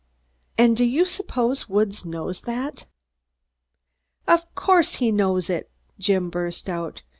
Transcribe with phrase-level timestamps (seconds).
[0.57, 2.85] "And do you suppose Woods knows that?"
[4.27, 7.03] "Of course he knows it!" Jim burst out.